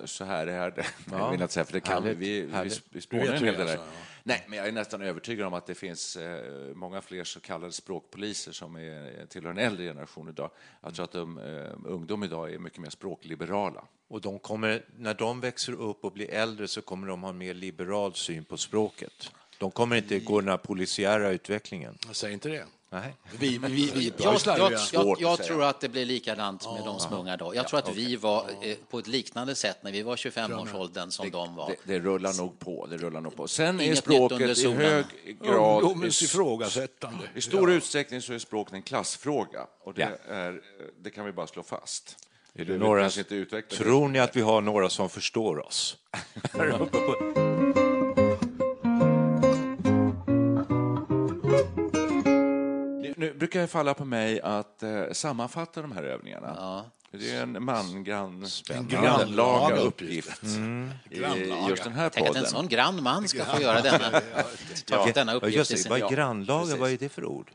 [0.04, 0.86] så här är det.
[1.10, 2.08] Jag vill inte säga, för det kan vi.
[2.52, 3.72] Härligt, Vi, vi, vi spånar en hel det del är, där.
[3.72, 4.00] alltså, ja.
[4.30, 7.72] Nej, men jag är nästan övertygad om att det finns eh, många fler så kallade
[7.72, 10.50] språkpoliser som är, tillhör en äldre generation idag.
[10.82, 13.84] Jag tror att de, eh, ungdom idag är mycket mer språkliberala.
[14.08, 17.38] Och de kommer, när de växer upp och blir äldre så kommer de ha en
[17.38, 19.32] mer liberal syn på språket.
[19.58, 21.98] De kommer inte gå den här polisiära utvecklingen.
[22.06, 22.64] Jag säger inte det.
[22.92, 23.14] Nej.
[23.38, 27.12] Vi, vi, vi, Jag, jag, jag, jag tror att det blir likadant med de som
[27.12, 27.54] är unga då.
[27.54, 31.30] Jag tror att vi var eh, på ett liknande sätt när vi var 25-årsåldern som
[31.30, 31.68] de var.
[31.68, 32.86] Det, det rullar nog på.
[32.86, 33.48] Det rullar nog på.
[33.48, 35.04] Sen är Inget under språket i hög
[35.42, 35.82] grad...
[35.82, 37.24] Ungdomens ifrågasättande.
[37.34, 40.60] I stor utsträckning så är språket en klassfråga och det, är,
[41.02, 42.16] det kan vi bara slå fast.
[42.54, 43.62] Är det några, det.
[43.62, 45.96] tror ni att vi har några som förstår oss?
[53.40, 56.84] brukar falla på mig att eh, sammanfatta de här övningarna.
[57.12, 60.28] Det är en mangrann, grannlaga grannlaga uppgift.
[60.42, 60.90] uppgift Mm.
[61.10, 62.50] i just den här Tänk att en podden.
[62.50, 64.20] sån grann man ska få göra denna,
[64.86, 65.56] ta denna Ja, uppgift.
[65.56, 67.50] just i det, vad är Ja, grannlaga, vad är det för ord?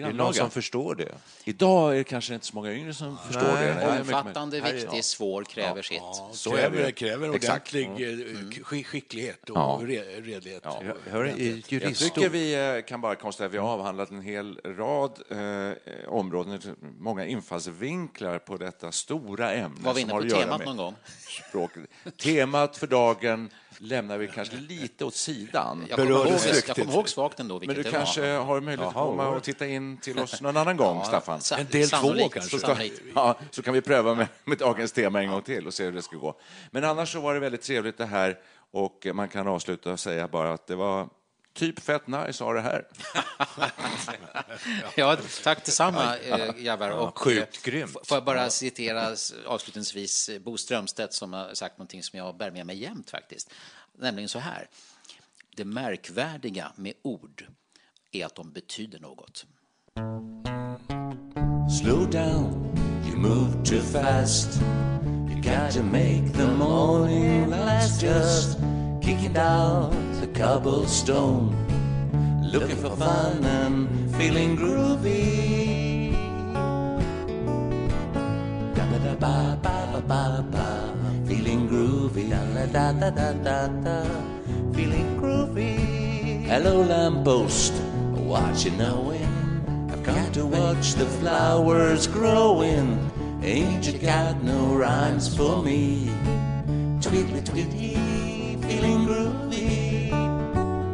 [0.00, 0.32] Är det någon Grannlaga.
[0.32, 1.14] som förstår det?
[1.44, 3.74] Idag är det kanske inte så många yngre som förstår det.
[3.74, 6.00] Nej, mycket mer- Omfattande, är- viktig, svår, kräver sitt.
[6.32, 6.92] Så är kräver, det.
[6.92, 7.74] kräver Exakt.
[7.74, 9.80] ordentlig eh, sk- skicklighet och Ja.
[9.82, 10.62] re- redlighet.
[10.64, 10.82] Ja.
[11.04, 14.20] Jag hör i Jag tycker vi eh, kan bara konstatera att vi har avhandlat en
[14.22, 16.60] hel rad eh, områden,
[16.98, 19.78] många infallsvinklar på detta stora ämne.
[19.80, 20.94] Var vi som inne har på temat med någon gång?
[21.48, 21.82] Språket.
[22.16, 25.86] Temat för dagen lämnar vi kanske lite åt sidan.
[25.88, 26.26] Jag kommer, ihåg,
[26.66, 28.44] jag kommer ihåg svagt ändå Men du det kanske var.
[28.44, 31.40] har möjlighet att komma och titta in till oss någon annan gång, Staffan.
[31.40, 32.58] Sa- En del två kanske.
[32.58, 33.00] sannolikt.
[33.14, 35.92] Ja, så kan vi pröva med, med dagens tema en gång till och se hur
[35.92, 36.34] det ska gå.
[36.70, 38.38] Men annars så var det väldigt trevligt det här
[38.72, 41.08] och man kan avsluta och säga bara att det var
[41.54, 42.86] typ fett nice att ha det här.
[44.96, 46.90] Ja, tack detsamma, eh, grabbar.
[46.90, 47.90] Och, sjukt eh, grymt.
[48.04, 52.50] Får jag bara citera avslutningsvis eh, Bo Strömstedt som har sagt någonting som jag bär
[52.50, 53.50] med mig jämt faktiskt.
[53.98, 54.68] Nämligen så här.
[55.56, 57.46] Det märkvärdiga med ord
[58.12, 59.46] är att de betyder något.
[61.80, 62.74] Slow down,
[63.06, 64.60] you move too fast.
[65.28, 68.02] You got to make the morning last.
[68.02, 68.58] Just
[69.04, 71.52] kicking down the cobblestone,
[72.40, 73.86] looking for fun and
[74.16, 76.16] feeling groovy.
[78.74, 80.68] Da ba da ba ba ba ba
[81.28, 82.30] feeling groovy.
[82.30, 82.40] Da
[82.72, 83.98] da da da da da,
[84.72, 86.46] feeling groovy.
[86.48, 87.74] Hello, lamppost,
[88.16, 89.28] what you knowing?
[89.92, 92.96] I've come to watch the flowers growing.
[93.42, 96.08] Ain't you got no rhymes for me?
[97.04, 98.23] Tweetly tweety,
[98.74, 100.10] feeling groovy.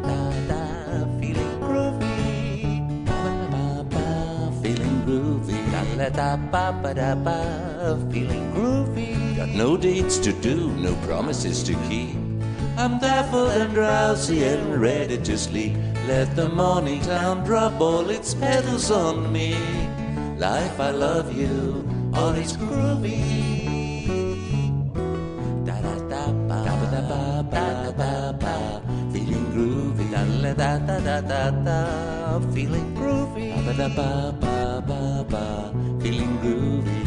[0.03, 0.63] Da da,
[1.19, 3.05] feeling groovy.
[3.05, 5.59] Ba ba ba, feeling groovy.
[5.71, 7.39] Da da da ba ba da ba,
[8.11, 9.35] feeling groovy.
[9.35, 12.15] Got no dates to do, no promises to keep.
[12.77, 15.75] I'm baffled and drowsy and ready to sleep.
[16.07, 19.55] Let the morning town drop all its petals on me.
[20.37, 23.50] Life, I love you, all is groovy.
[31.21, 33.53] Da da feeling groovy.
[33.65, 35.45] Ba da ba ba ba ba,
[36.01, 37.01] feeling groovy.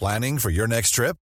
[0.00, 1.18] Planning for your next trip?